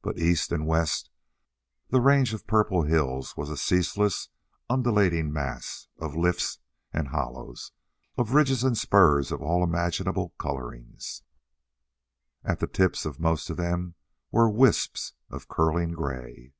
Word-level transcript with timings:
But 0.00 0.16
east 0.18 0.50
and 0.50 0.66
west 0.66 1.10
the 1.90 2.00
range 2.00 2.32
of 2.32 2.46
purple 2.46 2.84
hills 2.84 3.36
was 3.36 3.50
a 3.50 3.56
ceaseless, 3.58 4.30
undulating 4.70 5.30
mass 5.30 5.88
of 5.98 6.16
lifts 6.16 6.60
and 6.90 7.08
hollows, 7.08 7.72
of 8.16 8.32
ridges 8.32 8.64
and 8.64 8.78
spurs 8.78 9.30
of 9.30 9.42
all 9.42 9.62
imaginable 9.62 10.32
colorings. 10.38 11.22
And 12.42 12.52
at 12.52 12.60
the 12.60 12.66
tips 12.66 13.04
of 13.04 13.20
most 13.20 13.50
of 13.50 13.58
them 13.58 13.94
were 14.30 14.48
wisps 14.48 15.12
of 15.28 15.48
curling 15.48 15.92
gray. 15.92 16.54